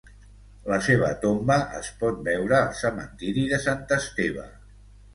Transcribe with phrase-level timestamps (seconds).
[0.71, 4.53] La seva tomba es pot veure al cementiri de Sant Esteve.